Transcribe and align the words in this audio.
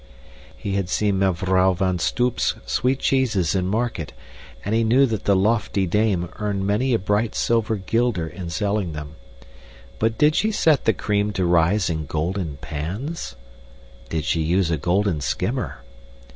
He 0.57 0.73
had 0.73 0.89
seen 0.89 1.19
Mevrouw 1.19 1.75
van 1.75 1.99
Stoop's 1.99 2.55
sweet 2.65 2.97
cheeses 2.97 3.53
in 3.53 3.67
market, 3.67 4.13
and 4.65 4.73
he 4.73 4.83
knew 4.83 5.05
that 5.05 5.25
the 5.25 5.35
lofty 5.35 5.85
dame 5.85 6.27
earned 6.37 6.65
many 6.65 6.95
a 6.95 6.97
bright 6.97 7.35
silver 7.35 7.75
guilder 7.75 8.25
in 8.27 8.49
selling 8.49 8.93
them. 8.93 9.13
But 9.99 10.17
did 10.17 10.33
she 10.33 10.51
set 10.51 10.85
the 10.85 10.93
cream 10.93 11.31
to 11.33 11.45
rise 11.45 11.87
in 11.87 12.07
golden 12.07 12.57
pans? 12.61 13.35
Did 14.09 14.25
she 14.25 14.41
use 14.41 14.71
a 14.71 14.77
golden 14.77 15.21
skimmer? 15.21 15.81